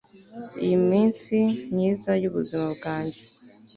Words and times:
iyi 0.63 0.75
ni 0.77 0.77
iminsi 0.83 1.37
myiza 1.73 2.11
yubuzima 2.21 2.65
bwanjye 2.75 3.21